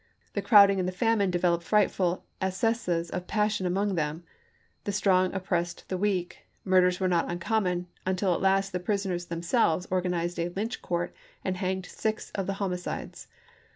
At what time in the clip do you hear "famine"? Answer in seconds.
0.93-1.29